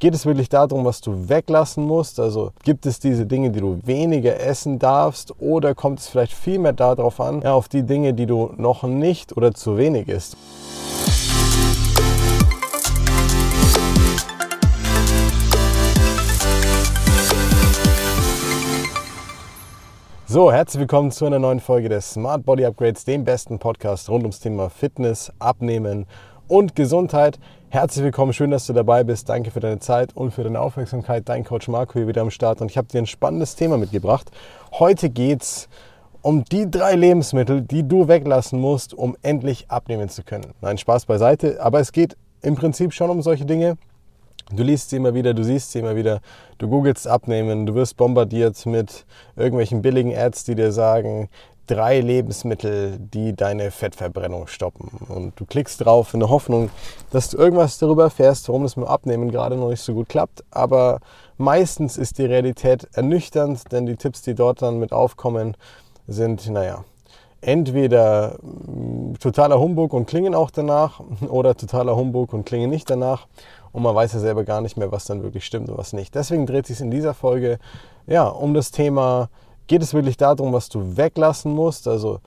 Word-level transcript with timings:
Geht 0.00 0.14
es 0.14 0.26
wirklich 0.26 0.48
darum, 0.48 0.84
was 0.84 1.00
du 1.00 1.28
weglassen 1.28 1.84
musst? 1.84 2.20
Also 2.20 2.52
gibt 2.62 2.86
es 2.86 3.00
diese 3.00 3.26
Dinge, 3.26 3.50
die 3.50 3.58
du 3.58 3.80
weniger 3.84 4.38
essen 4.38 4.78
darfst? 4.78 5.34
Oder 5.40 5.74
kommt 5.74 5.98
es 5.98 6.06
vielleicht 6.06 6.34
viel 6.34 6.60
mehr 6.60 6.72
darauf 6.72 7.20
an, 7.20 7.42
ja, 7.42 7.52
auf 7.52 7.68
die 7.68 7.82
Dinge, 7.82 8.14
die 8.14 8.26
du 8.26 8.54
noch 8.56 8.84
nicht 8.84 9.36
oder 9.36 9.52
zu 9.52 9.76
wenig 9.76 10.06
isst? 10.06 10.36
So, 20.26 20.52
herzlich 20.52 20.78
willkommen 20.78 21.10
zu 21.10 21.24
einer 21.24 21.40
neuen 21.40 21.58
Folge 21.58 21.88
des 21.88 22.12
Smart 22.12 22.44
Body 22.44 22.64
Upgrades, 22.64 23.04
dem 23.04 23.24
besten 23.24 23.58
Podcast 23.58 24.08
rund 24.08 24.22
ums 24.22 24.38
Thema 24.38 24.70
Fitness, 24.70 25.32
Abnehmen 25.40 26.06
und 26.48 26.74
Gesundheit. 26.74 27.38
Herzlich 27.68 28.02
willkommen, 28.02 28.32
schön, 28.32 28.50
dass 28.50 28.66
du 28.66 28.72
dabei 28.72 29.04
bist. 29.04 29.28
Danke 29.28 29.50
für 29.50 29.60
deine 29.60 29.78
Zeit 29.78 30.16
und 30.16 30.32
für 30.32 30.42
deine 30.42 30.60
Aufmerksamkeit. 30.60 31.28
Dein 31.28 31.44
Coach 31.44 31.68
Marco 31.68 31.94
hier 31.94 32.08
wieder 32.08 32.22
am 32.22 32.30
Start 32.30 32.60
und 32.60 32.70
ich 32.70 32.78
habe 32.78 32.88
dir 32.88 32.98
ein 32.98 33.06
spannendes 33.06 33.54
Thema 33.54 33.76
mitgebracht. 33.76 34.30
Heute 34.72 35.10
geht 35.10 35.42
es 35.42 35.68
um 36.22 36.44
die 36.44 36.70
drei 36.70 36.94
Lebensmittel, 36.94 37.60
die 37.60 37.86
du 37.86 38.08
weglassen 38.08 38.60
musst, 38.60 38.94
um 38.94 39.16
endlich 39.22 39.70
abnehmen 39.70 40.08
zu 40.08 40.22
können. 40.22 40.54
Nein, 40.60 40.78
Spaß 40.78 41.06
beiseite, 41.06 41.62
aber 41.62 41.80
es 41.80 41.92
geht 41.92 42.16
im 42.42 42.54
Prinzip 42.54 42.92
schon 42.92 43.10
um 43.10 43.22
solche 43.22 43.44
Dinge. 43.44 43.76
Du 44.50 44.62
liest 44.62 44.88
sie 44.88 44.96
immer 44.96 45.12
wieder, 45.12 45.34
du 45.34 45.44
siehst 45.44 45.72
sie 45.72 45.80
immer 45.80 45.94
wieder, 45.94 46.20
du 46.56 46.68
googelst 46.68 47.06
abnehmen, 47.06 47.66
du 47.66 47.74
wirst 47.74 47.98
bombardiert 47.98 48.64
mit 48.64 49.04
irgendwelchen 49.36 49.82
billigen 49.82 50.16
Ads, 50.16 50.44
die 50.44 50.54
dir 50.54 50.72
sagen, 50.72 51.28
drei 51.68 52.00
Lebensmittel, 52.00 52.98
die 52.98 53.36
deine 53.36 53.70
Fettverbrennung 53.70 54.48
stoppen. 54.48 54.90
Und 55.08 55.38
du 55.38 55.44
klickst 55.44 55.84
drauf 55.84 56.14
in 56.14 56.20
der 56.20 56.30
Hoffnung, 56.30 56.70
dass 57.10 57.30
du 57.30 57.36
irgendwas 57.36 57.78
darüber 57.78 58.04
erfährst, 58.04 58.48
warum 58.48 58.64
es 58.64 58.76
mit 58.76 58.88
Abnehmen 58.88 59.30
gerade 59.30 59.56
noch 59.56 59.68
nicht 59.68 59.82
so 59.82 59.94
gut 59.94 60.08
klappt. 60.08 60.44
Aber 60.50 60.98
meistens 61.36 61.96
ist 61.96 62.18
die 62.18 62.24
Realität 62.24 62.88
ernüchternd, 62.94 63.70
denn 63.70 63.86
die 63.86 63.96
Tipps, 63.96 64.22
die 64.22 64.34
dort 64.34 64.62
dann 64.62 64.78
mit 64.78 64.92
aufkommen, 64.92 65.56
sind, 66.06 66.48
naja, 66.50 66.84
entweder 67.40 68.38
mm, 68.42 69.14
totaler 69.20 69.60
Humbug 69.60 69.92
und 69.92 70.06
klingen 70.06 70.34
auch 70.34 70.50
danach 70.50 71.00
oder 71.28 71.54
totaler 71.54 71.96
Humbug 71.96 72.32
und 72.32 72.44
klingen 72.46 72.70
nicht 72.70 72.90
danach. 72.90 73.26
Und 73.70 73.82
man 73.82 73.94
weiß 73.94 74.14
ja 74.14 74.18
selber 74.18 74.44
gar 74.44 74.62
nicht 74.62 74.76
mehr, 74.76 74.90
was 74.90 75.04
dann 75.04 75.22
wirklich 75.22 75.44
stimmt 75.44 75.68
und 75.68 75.76
was 75.76 75.92
nicht. 75.92 76.14
Deswegen 76.14 76.46
dreht 76.46 76.66
sich 76.66 76.80
in 76.80 76.90
dieser 76.90 77.12
Folge 77.12 77.58
ja, 78.06 78.26
um 78.26 78.54
das 78.54 78.70
Thema 78.70 79.28
Geht 79.68 79.82
es 79.82 79.92
wirklich 79.92 80.16
darum, 80.16 80.54
was 80.54 80.70
du 80.70 80.96
weglassen 80.96 81.52
musst? 81.52 81.86
Also 81.88 82.20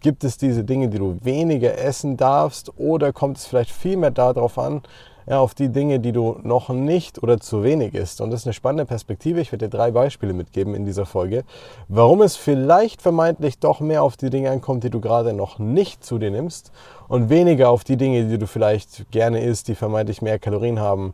gibt 0.00 0.22
es 0.22 0.38
diese 0.38 0.62
Dinge, 0.62 0.88
die 0.88 0.98
du 0.98 1.18
weniger 1.24 1.76
essen 1.76 2.16
darfst? 2.16 2.70
Oder 2.78 3.12
kommt 3.12 3.36
es 3.36 3.46
vielleicht 3.46 3.72
viel 3.72 3.96
mehr 3.96 4.12
darauf 4.12 4.58
an, 4.60 4.82
ja, 5.26 5.40
auf 5.40 5.54
die 5.54 5.70
Dinge, 5.70 5.98
die 5.98 6.12
du 6.12 6.38
noch 6.44 6.68
nicht 6.68 7.20
oder 7.20 7.40
zu 7.40 7.64
wenig 7.64 7.94
isst? 7.94 8.20
Und 8.20 8.30
das 8.30 8.42
ist 8.42 8.46
eine 8.46 8.52
spannende 8.52 8.86
Perspektive. 8.86 9.40
Ich 9.40 9.50
werde 9.50 9.68
dir 9.68 9.76
drei 9.76 9.90
Beispiele 9.90 10.34
mitgeben 10.34 10.76
in 10.76 10.84
dieser 10.84 11.04
Folge, 11.04 11.42
warum 11.88 12.22
es 12.22 12.36
vielleicht 12.36 13.02
vermeintlich 13.02 13.58
doch 13.58 13.80
mehr 13.80 14.04
auf 14.04 14.16
die 14.16 14.30
Dinge 14.30 14.52
ankommt, 14.52 14.84
die 14.84 14.90
du 14.90 15.00
gerade 15.00 15.32
noch 15.32 15.58
nicht 15.58 16.04
zu 16.04 16.18
dir 16.18 16.30
nimmst 16.30 16.70
und 17.08 17.28
weniger 17.28 17.70
auf 17.70 17.82
die 17.82 17.96
Dinge, 17.96 18.26
die 18.26 18.38
du 18.38 18.46
vielleicht 18.46 19.10
gerne 19.10 19.42
isst, 19.42 19.66
die 19.66 19.74
vermeintlich 19.74 20.22
mehr 20.22 20.38
Kalorien 20.38 20.78
haben 20.78 21.12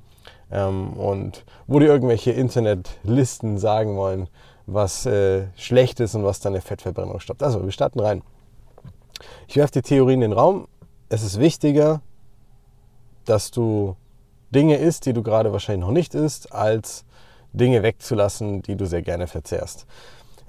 ähm, 0.53 0.93
und 0.93 1.47
wo 1.67 1.79
dir 1.79 1.87
irgendwelche 1.87 2.33
Internetlisten 2.33 3.57
sagen 3.57 3.97
wollen, 3.97 4.29
was 4.73 5.07
äh, 5.07 5.47
schlecht 5.57 6.01
ist 6.01 6.15
und 6.15 6.25
was 6.25 6.41
deine 6.41 6.61
Fettverbrennung 6.61 7.21
stoppt. 7.21 7.43
Also, 7.43 7.63
wir 7.65 7.73
starten 7.73 8.01
rein. 8.01 8.23
Ich 9.49 9.57
werfe 9.57 9.73
die 9.73 9.83
Theorie 9.83 10.15
in 10.15 10.21
den 10.21 10.33
Raum. 10.33 10.69
Es 11.09 11.23
ist 11.23 11.39
wichtiger, 11.39 12.01
dass 13.25 13.51
du 13.51 13.97
Dinge 14.51 14.77
isst, 14.77 15.07
die 15.07 15.13
du 15.13 15.23
gerade 15.23 15.53
wahrscheinlich 15.53 15.87
noch 15.87 15.93
nicht 15.93 16.15
isst, 16.15 16.53
als 16.53 17.05
Dinge 17.53 17.83
wegzulassen, 17.83 18.63
die 18.63 18.77
du 18.77 18.87
sehr 18.87 19.03
gerne 19.03 19.27
verzehrst. 19.27 19.87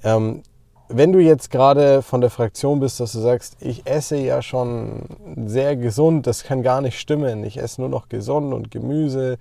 Ähm, 0.03 0.44
wenn 0.88 1.13
du 1.13 1.19
jetzt 1.19 1.50
gerade 1.52 2.02
von 2.02 2.22
der 2.22 2.30
Fraktion 2.30 2.80
bist, 2.80 3.00
dass 3.00 3.13
du 3.13 3.19
sagst, 3.19 3.57
ich 3.59 3.88
esse 3.88 4.18
ja 4.18 4.41
schon 4.41 5.03
sehr 5.45 5.75
gesund, 5.75 6.28
das 6.28 6.44
kann 6.44 6.63
gar 6.63 6.81
nicht 6.81 7.00
stimmen, 7.00 7.44
ich 7.44 7.57
esse 7.57 7.81
nur 7.81 7.90
noch 7.90 8.09
gesund 8.09 8.53
und 8.53 8.72
Gemüse 8.72 9.38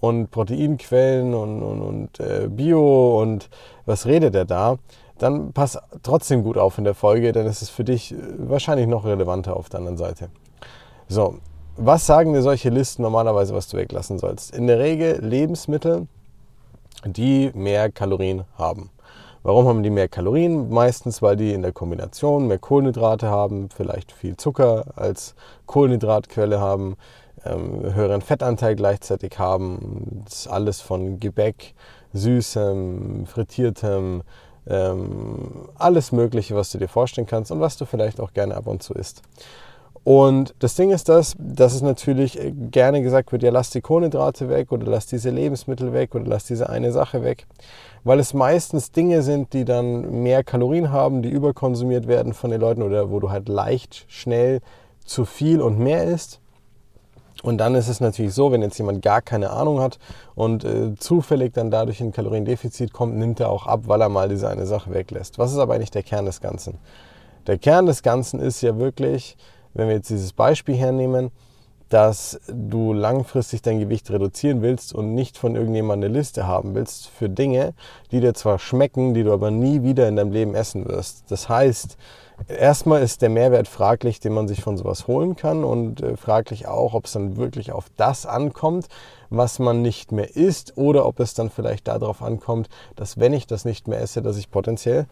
und 0.00 0.30
Proteinquellen 0.30 1.34
und, 1.34 1.62
und, 1.62 1.82
und 1.82 2.20
äh, 2.20 2.48
Bio 2.48 3.20
und 3.20 3.48
was 3.86 4.06
redet 4.06 4.34
er 4.34 4.44
da, 4.44 4.78
dann 5.18 5.52
pass 5.52 5.78
trotzdem 6.02 6.44
gut 6.44 6.56
auf 6.56 6.78
in 6.78 6.84
der 6.84 6.94
Folge, 6.94 7.32
denn 7.32 7.46
es 7.46 7.62
ist 7.62 7.70
für 7.70 7.84
dich 7.84 8.12
äh, 8.12 8.16
wahrscheinlich 8.38 8.86
noch 8.86 9.04
relevanter 9.04 9.56
auf 9.56 9.68
der 9.68 9.80
anderen 9.80 9.98
Seite. 9.98 10.30
So, 11.08 11.38
was 11.76 12.06
sagen 12.06 12.32
dir 12.32 12.42
solche 12.42 12.70
Listen 12.70 13.02
normalerweise, 13.02 13.54
was 13.54 13.68
du 13.68 13.76
weglassen 13.76 14.18
sollst? 14.18 14.54
In 14.54 14.66
der 14.66 14.78
Regel 14.78 15.24
Lebensmittel, 15.24 16.06
die 17.04 17.50
mehr 17.54 17.90
Kalorien 17.90 18.44
haben. 18.56 18.90
Warum 19.48 19.66
haben 19.66 19.82
die 19.82 19.88
mehr 19.88 20.08
Kalorien? 20.08 20.68
Meistens, 20.68 21.22
weil 21.22 21.34
die 21.34 21.54
in 21.54 21.62
der 21.62 21.72
Kombination 21.72 22.48
mehr 22.48 22.58
Kohlenhydrate 22.58 23.30
haben, 23.30 23.70
vielleicht 23.74 24.12
viel 24.12 24.36
Zucker 24.36 24.84
als 24.94 25.34
Kohlenhydratquelle 25.64 26.60
haben, 26.60 26.98
ähm, 27.46 27.94
höheren 27.94 28.20
Fettanteil 28.20 28.76
gleichzeitig 28.76 29.38
haben. 29.38 30.20
Das 30.26 30.40
ist 30.40 30.48
alles 30.48 30.82
von 30.82 31.18
Gebäck, 31.18 31.74
Süßem, 32.12 33.24
Frittiertem, 33.24 34.22
ähm, 34.66 35.70
alles 35.76 36.12
Mögliche, 36.12 36.54
was 36.54 36.70
du 36.70 36.76
dir 36.76 36.88
vorstellen 36.88 37.26
kannst 37.26 37.50
und 37.50 37.60
was 37.60 37.78
du 37.78 37.86
vielleicht 37.86 38.20
auch 38.20 38.34
gerne 38.34 38.54
ab 38.54 38.66
und 38.66 38.82
zu 38.82 38.92
isst. 38.92 39.22
Und 40.08 40.54
das 40.60 40.74
Ding 40.74 40.88
ist 40.88 41.10
das, 41.10 41.34
dass 41.38 41.74
es 41.74 41.82
natürlich 41.82 42.42
äh, 42.42 42.50
gerne 42.50 43.02
gesagt 43.02 43.30
wird, 43.30 43.42
ja, 43.42 43.50
lass 43.50 43.68
die 43.68 43.82
Kohlenhydrate 43.82 44.48
weg 44.48 44.72
oder 44.72 44.86
lass 44.86 45.04
diese 45.04 45.28
Lebensmittel 45.28 45.92
weg 45.92 46.14
oder 46.14 46.24
lass 46.24 46.46
diese 46.46 46.70
eine 46.70 46.92
Sache 46.92 47.22
weg, 47.22 47.46
weil 48.04 48.18
es 48.18 48.32
meistens 48.32 48.90
Dinge 48.90 49.20
sind, 49.20 49.52
die 49.52 49.66
dann 49.66 50.22
mehr 50.22 50.44
Kalorien 50.44 50.92
haben, 50.92 51.20
die 51.20 51.28
überkonsumiert 51.28 52.08
werden 52.08 52.32
von 52.32 52.50
den 52.50 52.58
Leuten 52.58 52.80
oder 52.80 53.10
wo 53.10 53.20
du 53.20 53.28
halt 53.28 53.50
leicht, 53.50 54.06
schnell 54.08 54.62
zu 55.04 55.26
viel 55.26 55.60
und 55.60 55.78
mehr 55.78 56.04
isst. 56.04 56.40
Und 57.42 57.58
dann 57.58 57.74
ist 57.74 57.88
es 57.88 58.00
natürlich 58.00 58.32
so, 58.32 58.50
wenn 58.50 58.62
jetzt 58.62 58.78
jemand 58.78 59.02
gar 59.02 59.20
keine 59.20 59.50
Ahnung 59.50 59.78
hat 59.78 59.98
und 60.34 60.64
äh, 60.64 60.94
zufällig 60.94 61.52
dann 61.52 61.70
dadurch 61.70 62.00
in 62.00 62.12
Kaloriendefizit 62.12 62.94
kommt, 62.94 63.18
nimmt 63.18 63.40
er 63.40 63.50
auch 63.50 63.66
ab, 63.66 63.82
weil 63.84 64.00
er 64.00 64.08
mal 64.08 64.30
diese 64.30 64.48
eine 64.48 64.64
Sache 64.64 64.90
weglässt. 64.90 65.38
Was 65.38 65.52
ist 65.52 65.58
aber 65.58 65.74
eigentlich 65.74 65.90
der 65.90 66.02
Kern 66.02 66.24
des 66.24 66.40
Ganzen? 66.40 66.78
Der 67.46 67.58
Kern 67.58 67.84
des 67.84 68.02
Ganzen 68.02 68.40
ist 68.40 68.62
ja 68.62 68.78
wirklich, 68.78 69.36
wenn 69.78 69.88
wir 69.88 69.94
jetzt 69.94 70.10
dieses 70.10 70.32
Beispiel 70.32 70.74
hernehmen, 70.74 71.30
dass 71.88 72.38
du 72.48 72.92
langfristig 72.92 73.62
dein 73.62 73.78
Gewicht 73.78 74.10
reduzieren 74.10 74.60
willst 74.60 74.92
und 74.92 75.14
nicht 75.14 75.38
von 75.38 75.54
irgendjemandem 75.54 76.10
eine 76.10 76.18
Liste 76.18 76.46
haben 76.46 76.74
willst 76.74 77.08
für 77.08 77.30
Dinge, 77.30 77.72
die 78.10 78.20
dir 78.20 78.34
zwar 78.34 78.58
schmecken, 78.58 79.14
die 79.14 79.22
du 79.22 79.32
aber 79.32 79.50
nie 79.50 79.82
wieder 79.84 80.08
in 80.08 80.16
deinem 80.16 80.32
Leben 80.32 80.54
essen 80.54 80.86
wirst. 80.86 81.30
Das 81.30 81.48
heißt, 81.48 81.96
erstmal 82.48 83.02
ist 83.02 83.22
der 83.22 83.30
Mehrwert 83.30 83.68
fraglich, 83.68 84.20
den 84.20 84.34
man 84.34 84.48
sich 84.48 84.62
von 84.62 84.76
sowas 84.76 85.06
holen 85.06 85.36
kann 85.36 85.64
und 85.64 86.02
äh, 86.02 86.16
fraglich 86.16 86.66
auch, 86.66 86.92
ob 86.92 87.06
es 87.06 87.12
dann 87.12 87.36
wirklich 87.36 87.72
auf 87.72 87.86
das 87.96 88.26
ankommt, 88.26 88.88
was 89.30 89.60
man 89.60 89.80
nicht 89.80 90.10
mehr 90.12 90.36
isst 90.36 90.76
oder 90.76 91.06
ob 91.06 91.20
es 91.20 91.34
dann 91.34 91.50
vielleicht 91.50 91.88
darauf 91.88 92.20
ankommt, 92.20 92.68
dass 92.96 93.18
wenn 93.18 93.32
ich 93.32 93.46
das 93.46 93.64
nicht 93.64 93.88
mehr 93.88 94.02
esse, 94.02 94.22
dass 94.22 94.36
ich 94.36 94.50
potenziell 94.50 95.06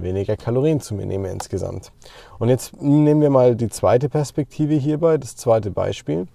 weniger 0.00 0.36
Kalorien 0.36 0.80
zu 0.80 0.94
mir 0.94 1.06
nehme 1.06 1.30
insgesamt. 1.30 1.92
Und 2.38 2.48
jetzt 2.48 2.80
nehmen 2.80 3.20
wir 3.20 3.30
mal 3.30 3.56
die 3.56 3.68
zweite 3.68 4.08
Perspektive 4.08 4.74
hierbei, 4.74 5.18
das 5.18 5.36
zweite 5.36 5.70
Beispiel. 5.70 6.26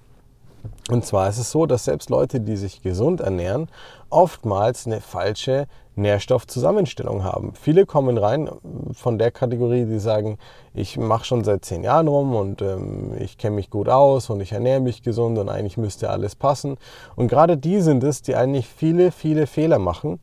Und 0.89 1.05
zwar 1.05 1.29
ist 1.29 1.37
es 1.37 1.51
so, 1.51 1.65
dass 1.65 1.85
selbst 1.85 2.09
Leute, 2.09 2.39
die 2.39 2.55
sich 2.55 2.81
gesund 2.81 3.21
ernähren, 3.21 3.67
oftmals 4.09 4.85
eine 4.85 5.01
falsche 5.01 5.67
Nährstoffzusammenstellung 5.95 7.23
haben. 7.23 7.53
Viele 7.55 7.85
kommen 7.85 8.17
rein 8.17 8.49
von 8.93 9.17
der 9.17 9.31
Kategorie, 9.31 9.85
die 9.85 9.99
sagen, 9.99 10.37
ich 10.73 10.97
mache 10.97 11.25
schon 11.25 11.43
seit 11.43 11.65
zehn 11.65 11.83
Jahren 11.83 12.07
rum 12.07 12.35
und 12.35 12.61
ähm, 12.61 13.13
ich 13.19 13.37
kenne 13.37 13.55
mich 13.55 13.69
gut 13.69 13.89
aus 13.89 14.29
und 14.29 14.41
ich 14.41 14.51
ernähre 14.51 14.79
mich 14.79 15.03
gesund 15.03 15.37
und 15.37 15.49
eigentlich 15.49 15.77
müsste 15.77 16.09
alles 16.09 16.35
passen. 16.35 16.77
Und 17.15 17.27
gerade 17.27 17.57
die 17.57 17.79
sind 17.81 18.03
es, 18.03 18.21
die 18.21 18.35
eigentlich 18.35 18.67
viele, 18.67 19.11
viele 19.11 19.45
Fehler 19.45 19.79
machen. 19.79 20.19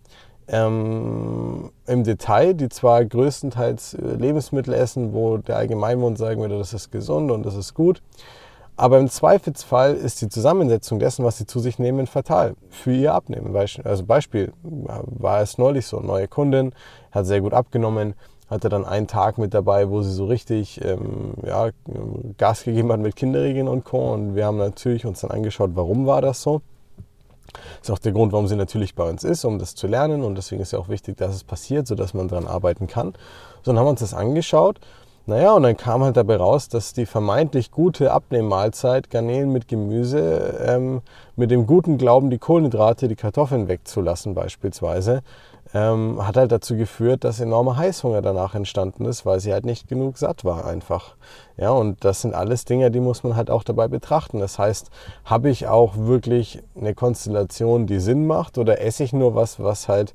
Ähm, 0.52 1.70
im 1.86 2.02
Detail, 2.02 2.54
die 2.54 2.68
zwar 2.68 3.04
größtenteils 3.04 3.94
äh, 3.94 4.14
Lebensmittel 4.16 4.74
essen, 4.74 5.14
wo 5.14 5.36
der 5.36 5.56
Allgemeinmund 5.56 6.18
sagen 6.18 6.40
würde, 6.40 6.58
das 6.58 6.72
ist 6.72 6.90
gesund 6.90 7.30
und 7.30 7.46
das 7.46 7.54
ist 7.54 7.74
gut, 7.74 8.02
aber 8.80 8.98
im 8.98 9.08
Zweifelsfall 9.08 9.94
ist 9.94 10.22
die 10.22 10.30
Zusammensetzung 10.30 10.98
dessen, 10.98 11.22
was 11.22 11.36
sie 11.36 11.44
zu 11.44 11.60
sich 11.60 11.78
nehmen, 11.78 12.06
fatal 12.06 12.54
für 12.70 12.92
ihr 12.92 13.12
Abnehmen. 13.12 13.54
Also 13.84 14.04
Beispiel 14.04 14.54
war 14.62 15.42
es 15.42 15.58
neulich 15.58 15.86
so, 15.86 16.00
neue 16.00 16.28
Kundin, 16.28 16.72
hat 17.12 17.26
sehr 17.26 17.42
gut 17.42 17.52
abgenommen, 17.52 18.14
hatte 18.48 18.70
dann 18.70 18.86
einen 18.86 19.06
Tag 19.06 19.36
mit 19.36 19.52
dabei, 19.52 19.90
wo 19.90 20.00
sie 20.00 20.12
so 20.12 20.24
richtig 20.24 20.82
ähm, 20.82 21.34
ja, 21.44 21.68
Gas 22.38 22.64
gegeben 22.64 22.90
hat 22.90 23.00
mit 23.00 23.16
Kinderregeln 23.16 23.68
und 23.68 23.84
Co. 23.84 24.14
Und 24.14 24.34
wir 24.34 24.46
haben 24.46 24.56
natürlich 24.56 25.04
uns 25.04 25.20
dann 25.20 25.30
angeschaut, 25.30 25.72
warum 25.74 26.06
war 26.06 26.22
das 26.22 26.40
so. 26.40 26.62
Das 27.52 27.88
ist 27.88 27.90
auch 27.90 27.98
der 27.98 28.12
Grund, 28.12 28.32
warum 28.32 28.46
sie 28.46 28.56
natürlich 28.56 28.94
bei 28.94 29.08
uns 29.08 29.24
ist, 29.24 29.44
um 29.44 29.58
das 29.58 29.74
zu 29.74 29.86
lernen. 29.86 30.22
Und 30.22 30.36
deswegen 30.36 30.62
ist 30.62 30.72
ja 30.72 30.78
auch 30.78 30.88
wichtig, 30.88 31.16
dass 31.16 31.34
es 31.34 31.44
passiert, 31.44 31.86
sodass 31.86 32.14
man 32.14 32.28
daran 32.28 32.46
arbeiten 32.46 32.86
kann. 32.86 33.12
So, 33.62 33.72
dann 33.72 33.78
haben 33.78 33.86
wir 33.86 33.90
uns 33.90 34.00
das 34.00 34.14
angeschaut 34.14 34.80
Naja, 35.26 35.52
und 35.52 35.62
dann 35.62 35.76
kam 35.76 36.02
halt 36.02 36.16
dabei 36.16 36.36
raus, 36.36 36.68
dass 36.68 36.92
die 36.92 37.06
vermeintlich 37.06 37.70
gute 37.70 38.10
Abnehmmahlzeit 38.12 39.10
Garnelen 39.10 39.52
mit 39.52 39.68
Gemüse 39.68 40.58
ähm, 40.66 41.02
mit 41.36 41.50
dem 41.50 41.66
guten 41.66 41.98
Glauben, 41.98 42.30
die 42.30 42.38
Kohlenhydrate, 42.38 43.06
die 43.06 43.16
Kartoffeln 43.16 43.68
wegzulassen 43.68 44.34
beispielsweise, 44.34 45.22
ähm, 45.72 46.26
hat 46.26 46.36
halt 46.36 46.52
dazu 46.52 46.76
geführt, 46.76 47.24
dass 47.24 47.40
enormer 47.40 47.76
Heißhunger 47.76 48.22
danach 48.22 48.54
entstanden 48.54 49.04
ist, 49.04 49.24
weil 49.24 49.40
sie 49.40 49.52
halt 49.52 49.64
nicht 49.64 49.88
genug 49.88 50.18
satt 50.18 50.44
war 50.44 50.64
einfach. 50.64 51.16
Ja, 51.56 51.70
und 51.70 52.04
das 52.04 52.22
sind 52.22 52.34
alles 52.34 52.64
Dinge, 52.64 52.90
die 52.90 53.00
muss 53.00 53.22
man 53.22 53.36
halt 53.36 53.50
auch 53.50 53.62
dabei 53.62 53.88
betrachten. 53.88 54.40
Das 54.40 54.58
heißt, 54.58 54.90
habe 55.24 55.50
ich 55.50 55.68
auch 55.68 55.96
wirklich 55.96 56.62
eine 56.76 56.94
Konstellation, 56.94 57.86
die 57.86 58.00
Sinn 58.00 58.26
macht 58.26 58.58
oder 58.58 58.80
esse 58.80 59.04
ich 59.04 59.12
nur 59.12 59.34
was, 59.34 59.60
was 59.60 59.88
halt 59.88 60.12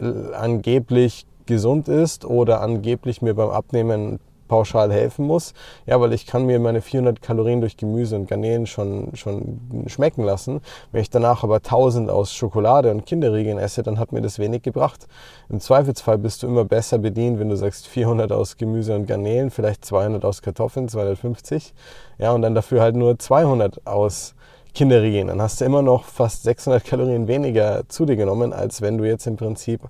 äh, 0.00 0.34
angeblich 0.34 1.26
gesund 1.46 1.88
ist 1.88 2.24
oder 2.24 2.60
angeblich 2.60 3.22
mir 3.22 3.34
beim 3.34 3.50
Abnehmen 3.50 4.20
pauschal 4.52 4.92
helfen 4.92 5.26
muss. 5.26 5.54
Ja, 5.86 5.98
weil 5.98 6.12
ich 6.12 6.26
kann 6.26 6.44
mir 6.44 6.58
meine 6.58 6.82
400 6.82 7.22
Kalorien 7.22 7.62
durch 7.62 7.78
Gemüse 7.78 8.16
und 8.16 8.28
Garnelen 8.28 8.66
schon, 8.66 9.08
schon 9.14 9.86
schmecken 9.86 10.24
lassen. 10.24 10.60
Wenn 10.90 11.00
ich 11.00 11.08
danach 11.08 11.42
aber 11.42 11.56
1000 11.56 12.10
aus 12.10 12.34
Schokolade 12.34 12.90
und 12.90 13.06
Kinderriegeln 13.06 13.56
esse, 13.56 13.82
dann 13.82 13.98
hat 13.98 14.12
mir 14.12 14.20
das 14.20 14.38
wenig 14.38 14.60
gebracht. 14.60 15.06
Im 15.48 15.58
Zweifelsfall 15.58 16.18
bist 16.18 16.42
du 16.42 16.48
immer 16.48 16.66
besser 16.66 16.98
bedient, 16.98 17.40
wenn 17.40 17.48
du 17.48 17.56
sagst 17.56 17.86
400 17.88 18.30
aus 18.30 18.58
Gemüse 18.58 18.94
und 18.94 19.06
Garnelen, 19.06 19.50
vielleicht 19.50 19.86
200 19.86 20.22
aus 20.22 20.42
Kartoffeln, 20.42 20.86
250. 20.86 21.72
Ja, 22.18 22.32
und 22.32 22.42
dann 22.42 22.54
dafür 22.54 22.82
halt 22.82 22.94
nur 22.94 23.18
200 23.18 23.86
aus 23.86 24.34
Kinderriegeln. 24.74 25.28
Dann 25.28 25.40
hast 25.40 25.62
du 25.62 25.64
immer 25.64 25.80
noch 25.80 26.04
fast 26.04 26.42
600 26.42 26.84
Kalorien 26.84 27.26
weniger 27.26 27.88
zu 27.88 28.04
dir 28.04 28.16
genommen, 28.16 28.52
als 28.52 28.82
wenn 28.82 28.98
du 28.98 29.04
jetzt 29.04 29.26
im 29.26 29.36
Prinzip 29.36 29.80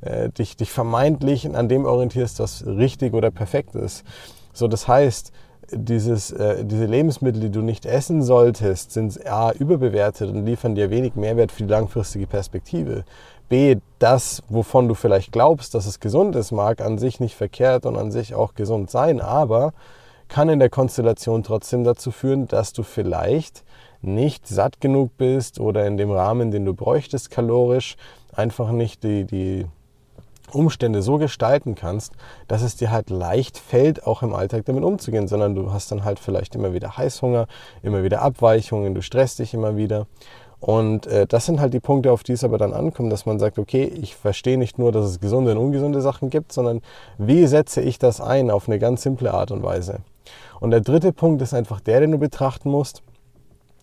äh, 0.00 0.30
dich, 0.30 0.56
dich 0.56 0.70
vermeintlich 0.70 1.54
an 1.54 1.68
dem 1.68 1.84
orientierst, 1.84 2.40
was 2.40 2.66
richtig 2.66 3.14
oder 3.14 3.30
perfekt 3.30 3.74
ist. 3.74 4.04
So, 4.52 4.68
das 4.68 4.88
heißt, 4.88 5.32
dieses, 5.70 6.30
äh, 6.30 6.64
diese 6.64 6.86
Lebensmittel, 6.86 7.40
die 7.40 7.50
du 7.50 7.60
nicht 7.60 7.86
essen 7.86 8.22
solltest, 8.22 8.92
sind 8.92 9.26
A, 9.26 9.52
überbewertet 9.52 10.30
und 10.30 10.46
liefern 10.46 10.74
dir 10.74 10.90
wenig 10.90 11.14
Mehrwert 11.14 11.52
für 11.52 11.64
die 11.64 11.70
langfristige 11.70 12.26
Perspektive. 12.26 13.04
B, 13.48 13.76
das, 13.98 14.42
wovon 14.48 14.88
du 14.88 14.94
vielleicht 14.94 15.32
glaubst, 15.32 15.74
dass 15.74 15.86
es 15.86 16.00
gesund 16.00 16.36
ist, 16.36 16.52
mag 16.52 16.80
an 16.80 16.98
sich 16.98 17.20
nicht 17.20 17.34
verkehrt 17.34 17.86
und 17.86 17.96
an 17.96 18.10
sich 18.10 18.34
auch 18.34 18.54
gesund 18.54 18.90
sein, 18.90 19.20
aber 19.20 19.72
kann 20.28 20.48
in 20.48 20.58
der 20.58 20.70
Konstellation 20.70 21.44
trotzdem 21.44 21.84
dazu 21.84 22.10
führen, 22.10 22.48
dass 22.48 22.72
du 22.72 22.82
vielleicht 22.82 23.64
nicht 24.02 24.46
satt 24.48 24.80
genug 24.80 25.16
bist 25.16 25.60
oder 25.60 25.86
in 25.86 25.96
dem 25.96 26.10
Rahmen, 26.10 26.50
den 26.50 26.64
du 26.64 26.74
bräuchtest 26.74 27.30
kalorisch, 27.30 27.96
einfach 28.32 28.70
nicht 28.70 29.04
die, 29.04 29.24
die 29.24 29.66
Umstände 30.52 31.02
so 31.02 31.18
gestalten 31.18 31.74
kannst, 31.74 32.12
dass 32.48 32.62
es 32.62 32.76
dir 32.76 32.90
halt 32.90 33.10
leicht 33.10 33.58
fällt, 33.58 34.06
auch 34.06 34.22
im 34.22 34.34
Alltag 34.34 34.64
damit 34.66 34.84
umzugehen, 34.84 35.28
sondern 35.28 35.54
du 35.54 35.72
hast 35.72 35.90
dann 35.90 36.04
halt 36.04 36.18
vielleicht 36.18 36.54
immer 36.54 36.72
wieder 36.72 36.96
Heißhunger, 36.96 37.46
immer 37.82 38.02
wieder 38.02 38.22
Abweichungen, 38.22 38.94
du 38.94 39.02
stresst 39.02 39.38
dich 39.38 39.54
immer 39.54 39.76
wieder. 39.76 40.06
Und 40.58 41.06
äh, 41.06 41.26
das 41.26 41.46
sind 41.46 41.60
halt 41.60 41.74
die 41.74 41.80
Punkte, 41.80 42.10
auf 42.10 42.22
die 42.22 42.32
es 42.32 42.42
aber 42.42 42.58
dann 42.58 42.72
ankommt, 42.72 43.12
dass 43.12 43.26
man 43.26 43.38
sagt, 43.38 43.58
okay, 43.58 43.84
ich 43.84 44.16
verstehe 44.16 44.58
nicht 44.58 44.78
nur, 44.78 44.90
dass 44.90 45.04
es 45.04 45.20
gesunde 45.20 45.52
und 45.52 45.58
ungesunde 45.58 46.00
Sachen 46.00 46.30
gibt, 46.30 46.52
sondern 46.52 46.80
wie 47.18 47.46
setze 47.46 47.82
ich 47.82 47.98
das 47.98 48.20
ein 48.20 48.50
auf 48.50 48.68
eine 48.68 48.78
ganz 48.78 49.02
simple 49.02 49.32
Art 49.32 49.50
und 49.50 49.62
Weise. 49.62 50.00
Und 50.60 50.70
der 50.70 50.80
dritte 50.80 51.12
Punkt 51.12 51.42
ist 51.42 51.54
einfach 51.54 51.80
der, 51.80 52.00
den 52.00 52.12
du 52.12 52.18
betrachten 52.18 52.70
musst. 52.70 53.02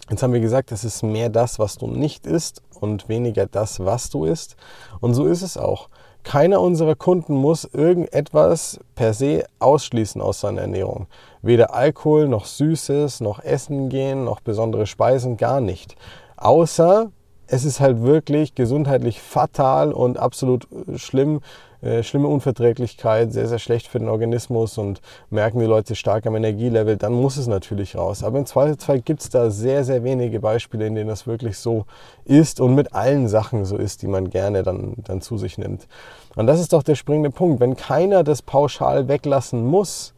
Jetzt 0.10 0.24
haben 0.24 0.34
wir 0.34 0.42
gesagt, 0.42 0.72
es 0.72 0.84
ist 0.84 1.04
mehr 1.04 1.30
das, 1.30 1.60
was 1.60 1.78
du 1.78 1.88
nicht 1.88 2.26
isst 2.26 2.62
und 2.80 3.08
weniger 3.08 3.46
das, 3.46 3.80
was 3.80 4.10
du 4.10 4.26
isst. 4.26 4.58
Und 5.00 5.14
so 5.14 5.26
ist 5.28 5.44
es 5.44 5.58
auch. 5.58 5.88
Keiner 6.24 6.62
unserer 6.62 6.96
Kunden 6.96 7.36
muss 7.36 7.66
irgendetwas 7.66 8.80
per 8.96 9.14
se 9.14 9.46
ausschließen 9.60 10.22
aus 10.22 10.40
seiner 10.40 10.62
Ernährung. 10.62 11.08
Weder 11.42 11.74
Alkohol 11.74 12.28
noch 12.28 12.46
Süßes, 12.46 13.20
noch 13.20 13.44
Essen 13.44 13.90
gehen, 13.90 14.24
noch 14.24 14.40
besondere 14.40 14.88
Speisen, 14.88 15.36
gar 15.38 15.60
nicht. 15.60 15.96
Außer 16.38 17.12
es 17.48 17.66
ist 17.66 17.80
halt 17.80 18.02
wirklich 18.02 18.56
gesundheitlich 18.56 19.22
fatal 19.22 19.92
und 19.92 20.18
absolut 20.18 20.68
schlimm, 20.96 21.42
äh, 21.82 22.02
schlimme 22.02 22.28
Unverträglichkeit, 22.30 23.34
sehr, 23.34 23.48
sehr 23.48 23.60
schlecht 23.60 23.88
für 23.88 24.00
den 24.00 24.08
Organismus 24.08 24.78
und 24.78 25.02
merken 25.30 25.60
die 25.60 25.66
Leute 25.66 25.96
stark 25.96 26.26
am 26.26 26.36
Energielevel, 26.36 26.96
dann 26.96 27.12
muss 27.12 27.36
es 27.36 27.48
natürlich 27.48 27.98
raus. 27.98 28.24
Aber 28.24 28.40
im 28.40 28.46
Zweifelsfall 28.46 29.02
gibt 29.02 29.22
es 29.22 29.30
da 29.30 29.50
sehr, 29.50 29.84
sehr 29.84 30.04
wenige 30.04 30.40
Beispiele, 30.40 30.88
in 30.88 30.96
denen 30.96 31.10
das 31.10 31.28
wirklich 31.28 31.58
so 31.58 31.86
ist 32.24 32.62
und 32.62 32.76
mit 32.76 32.94
allen 32.96 33.28
Sachen 33.28 33.66
so 33.66 33.76
ist, 33.76 34.02
die 34.02 34.08
man 34.08 34.30
gerne 34.30 34.64
dann, 34.64 34.94
dann 35.04 35.22
zu 35.22 35.38
sich 35.38 35.58
nimmt. 35.58 35.88
Und 36.36 36.48
das 36.48 36.62
ist 36.62 36.72
doch 36.72 36.84
der 36.84 36.96
springende 36.96 37.32
Punkt. 37.32 37.60
Wenn 37.60 37.76
keiner 37.76 38.24
das 38.24 38.42
pauschal 38.42 39.10
weglassen 39.10 39.66
muss, 39.66 40.14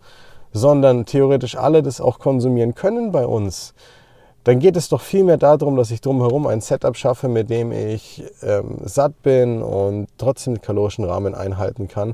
sondern 0.53 1.05
theoretisch 1.05 1.57
alle 1.57 1.81
das 1.81 1.99
auch 1.99 2.19
konsumieren 2.19 2.75
können 2.75 3.11
bei 3.11 3.25
uns, 3.25 3.73
dann 4.45 4.59
geht 4.59 4.77
es 4.77 4.89
doch 4.89 5.01
vielmehr 5.01 5.37
darum, 5.37 5.75
dass 5.75 5.89
ich 5.89 6.01
drumherum 6.01 6.45
ein 6.45 6.61
Setup 6.61 6.95
schaffe, 6.95 7.27
mit 7.27 7.49
dem 7.49 7.71
ich 7.71 8.23
ähm, 8.43 8.77
satt 8.83 9.23
bin 9.23 9.61
und 9.61 10.07
trotzdem 10.19 10.53
den 10.53 10.61
kalorischen 10.61 11.03
Rahmen 11.03 11.33
einhalten 11.33 11.87
kann, 11.87 12.13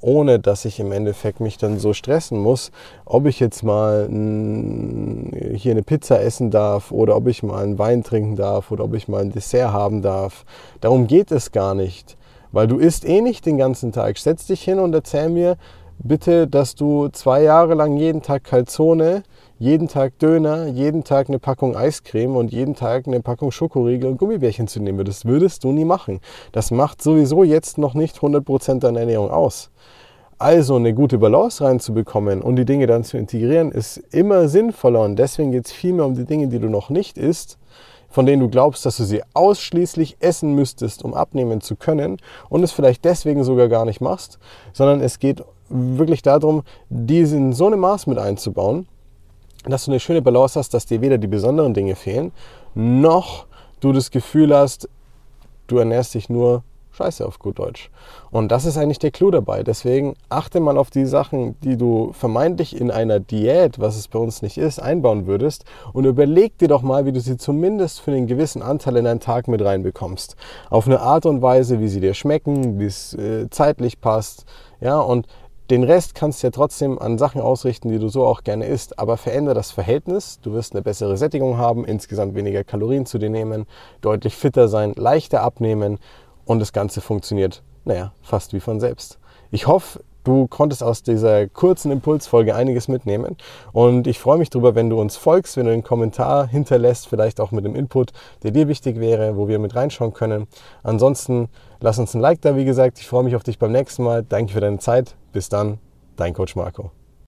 ohne 0.00 0.38
dass 0.38 0.64
ich 0.64 0.78
im 0.78 0.92
Endeffekt 0.92 1.40
mich 1.40 1.58
dann 1.58 1.80
so 1.80 1.92
stressen 1.92 2.38
muss, 2.38 2.70
ob 3.04 3.26
ich 3.26 3.40
jetzt 3.40 3.64
mal 3.64 4.08
hier 4.08 5.72
eine 5.72 5.82
Pizza 5.82 6.22
essen 6.22 6.52
darf 6.52 6.92
oder 6.92 7.16
ob 7.16 7.26
ich 7.26 7.42
mal 7.42 7.60
einen 7.60 7.80
Wein 7.80 8.04
trinken 8.04 8.36
darf 8.36 8.70
oder 8.70 8.84
ob 8.84 8.94
ich 8.94 9.08
mal 9.08 9.22
ein 9.22 9.32
Dessert 9.32 9.72
haben 9.72 10.02
darf. 10.02 10.44
Darum 10.80 11.08
geht 11.08 11.32
es 11.32 11.50
gar 11.50 11.74
nicht, 11.74 12.16
weil 12.52 12.68
du 12.68 12.78
isst 12.78 13.04
eh 13.04 13.20
nicht 13.22 13.44
den 13.44 13.58
ganzen 13.58 13.90
Tag. 13.90 14.18
Setz 14.18 14.46
dich 14.46 14.62
hin 14.62 14.78
und 14.78 14.94
erzähl 14.94 15.30
mir 15.30 15.56
bitte, 15.98 16.46
dass 16.46 16.76
du 16.76 17.08
zwei 17.08 17.42
Jahre 17.42 17.74
lang 17.74 17.96
jeden 17.96 18.22
Tag 18.22 18.44
Calzone 18.44 19.24
jeden 19.62 19.86
Tag 19.86 20.18
Döner, 20.18 20.66
jeden 20.66 21.04
Tag 21.04 21.28
eine 21.28 21.38
Packung 21.38 21.76
Eiscreme 21.76 22.34
und 22.34 22.50
jeden 22.50 22.74
Tag 22.74 23.06
eine 23.06 23.20
Packung 23.20 23.52
Schokoriegel 23.52 24.10
und 24.10 24.18
Gummibärchen 24.18 24.66
zu 24.66 24.80
nehmen 24.80 25.04
Das 25.04 25.24
würdest 25.24 25.62
du 25.62 25.70
nie 25.70 25.84
machen. 25.84 26.18
Das 26.50 26.72
macht 26.72 27.00
sowieso 27.00 27.44
jetzt 27.44 27.78
noch 27.78 27.94
nicht 27.94 28.18
100% 28.18 28.80
deiner 28.80 28.98
Ernährung 28.98 29.30
aus. 29.30 29.70
Also 30.36 30.74
eine 30.74 30.92
gute 30.92 31.16
Balance 31.18 31.62
reinzubekommen 31.62 32.42
und 32.42 32.56
die 32.56 32.64
Dinge 32.64 32.88
dann 32.88 33.04
zu 33.04 33.16
integrieren, 33.16 33.70
ist 33.70 33.98
immer 34.10 34.48
sinnvoller. 34.48 35.02
Und 35.02 35.14
deswegen 35.14 35.52
geht 35.52 35.66
es 35.66 35.70
vielmehr 35.70 36.06
um 36.06 36.16
die 36.16 36.24
Dinge, 36.24 36.48
die 36.48 36.58
du 36.58 36.68
noch 36.68 36.90
nicht 36.90 37.16
isst, 37.16 37.56
von 38.10 38.26
denen 38.26 38.40
du 38.40 38.48
glaubst, 38.48 38.84
dass 38.84 38.96
du 38.96 39.04
sie 39.04 39.22
ausschließlich 39.32 40.16
essen 40.18 40.56
müsstest, 40.56 41.04
um 41.04 41.14
abnehmen 41.14 41.60
zu 41.60 41.76
können 41.76 42.16
und 42.48 42.64
es 42.64 42.72
vielleicht 42.72 43.04
deswegen 43.04 43.44
sogar 43.44 43.68
gar 43.68 43.84
nicht 43.84 44.00
machst, 44.00 44.40
sondern 44.72 45.00
es 45.00 45.20
geht 45.20 45.44
wirklich 45.68 46.22
darum, 46.22 46.64
diese 46.88 47.36
in 47.36 47.52
so 47.52 47.68
einem 47.68 47.78
Maß 47.78 48.08
mit 48.08 48.18
einzubauen, 48.18 48.88
dass 49.64 49.84
du 49.84 49.90
eine 49.90 50.00
schöne 50.00 50.22
Balance 50.22 50.58
hast, 50.58 50.74
dass 50.74 50.86
dir 50.86 51.00
weder 51.00 51.18
die 51.18 51.26
besonderen 51.26 51.74
Dinge 51.74 51.94
fehlen, 51.94 52.32
noch 52.74 53.46
du 53.80 53.92
das 53.92 54.10
Gefühl 54.10 54.54
hast, 54.54 54.88
du 55.66 55.78
ernährst 55.78 56.14
dich 56.14 56.28
nur 56.28 56.62
Scheiße 56.92 57.26
auf 57.26 57.38
gut 57.38 57.58
Deutsch. 57.58 57.90
Und 58.30 58.52
das 58.52 58.66
ist 58.66 58.76
eigentlich 58.76 58.98
der 58.98 59.10
Clou 59.10 59.30
dabei. 59.30 59.62
Deswegen 59.62 60.14
achte 60.28 60.60
mal 60.60 60.76
auf 60.76 60.90
die 60.90 61.06
Sachen, 61.06 61.58
die 61.62 61.76
du 61.78 62.12
vermeintlich 62.12 62.78
in 62.78 62.90
einer 62.90 63.18
Diät, 63.18 63.80
was 63.80 63.96
es 63.96 64.08
bei 64.08 64.18
uns 64.18 64.42
nicht 64.42 64.58
ist, 64.58 64.78
einbauen 64.78 65.26
würdest 65.26 65.64
und 65.94 66.04
überleg 66.04 66.58
dir 66.58 66.68
doch 66.68 66.82
mal, 66.82 67.06
wie 67.06 67.12
du 67.12 67.20
sie 67.20 67.38
zumindest 67.38 68.00
für 68.00 68.12
einen 68.12 68.26
gewissen 68.26 68.62
Anteil 68.62 68.96
in 68.96 69.06
deinen 69.06 69.20
Tag 69.20 69.48
mit 69.48 69.62
reinbekommst. 69.62 70.36
Auf 70.68 70.86
eine 70.86 71.00
Art 71.00 71.24
und 71.24 71.40
Weise, 71.40 71.80
wie 71.80 71.88
sie 71.88 72.00
dir 72.00 72.14
schmecken, 72.14 72.78
wie 72.78 72.86
es 72.86 73.14
äh, 73.14 73.48
zeitlich 73.48 74.00
passt. 74.00 74.44
Ja, 74.80 75.00
und 75.00 75.26
den 75.72 75.84
Rest 75.84 76.14
kannst 76.14 76.42
du 76.42 76.48
ja 76.48 76.50
trotzdem 76.50 76.98
an 76.98 77.16
Sachen 77.16 77.40
ausrichten, 77.40 77.88
die 77.88 77.98
du 77.98 78.08
so 78.08 78.26
auch 78.26 78.44
gerne 78.44 78.66
isst, 78.66 78.98
aber 78.98 79.16
verändere 79.16 79.54
das 79.54 79.70
Verhältnis. 79.70 80.38
Du 80.42 80.52
wirst 80.52 80.74
eine 80.74 80.82
bessere 80.82 81.16
Sättigung 81.16 81.56
haben, 81.56 81.86
insgesamt 81.86 82.34
weniger 82.34 82.62
Kalorien 82.62 83.06
zu 83.06 83.16
dir 83.16 83.30
nehmen, 83.30 83.64
deutlich 84.02 84.36
fitter 84.36 84.68
sein, 84.68 84.92
leichter 84.96 85.40
abnehmen 85.40 85.98
und 86.44 86.58
das 86.58 86.74
Ganze 86.74 87.00
funktioniert, 87.00 87.62
naja, 87.86 88.12
fast 88.20 88.52
wie 88.52 88.60
von 88.60 88.80
selbst. 88.80 89.18
Ich 89.50 89.66
hoffe, 89.66 90.04
Du 90.24 90.46
konntest 90.46 90.82
aus 90.82 91.02
dieser 91.02 91.48
kurzen 91.48 91.90
Impulsfolge 91.90 92.54
einiges 92.54 92.88
mitnehmen 92.88 93.36
und 93.72 94.06
ich 94.06 94.18
freue 94.18 94.38
mich 94.38 94.50
darüber, 94.50 94.74
wenn 94.74 94.88
du 94.88 95.00
uns 95.00 95.16
folgst, 95.16 95.56
wenn 95.56 95.66
du 95.66 95.72
einen 95.72 95.82
Kommentar 95.82 96.46
hinterlässt, 96.46 97.08
vielleicht 97.08 97.40
auch 97.40 97.50
mit 97.50 97.64
dem 97.64 97.74
Input, 97.74 98.12
der 98.42 98.52
dir 98.52 98.68
wichtig 98.68 99.00
wäre, 99.00 99.36
wo 99.36 99.48
wir 99.48 99.58
mit 99.58 99.74
reinschauen 99.74 100.12
können. 100.12 100.46
Ansonsten 100.82 101.48
lass 101.80 101.98
uns 101.98 102.14
ein 102.14 102.20
Like 102.20 102.40
da, 102.40 102.56
wie 102.56 102.64
gesagt. 102.64 103.00
Ich 103.00 103.08
freue 103.08 103.24
mich 103.24 103.34
auf 103.34 103.42
dich 103.42 103.58
beim 103.58 103.72
nächsten 103.72 104.04
Mal. 104.04 104.22
Danke 104.22 104.52
für 104.52 104.60
deine 104.60 104.78
Zeit. 104.78 105.16
Bis 105.32 105.48
dann, 105.48 105.78
dein 106.16 106.34
Coach 106.34 106.54
Marco. 106.56 107.01